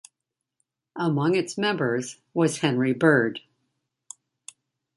[0.95, 3.39] Among its members was Henry Bird.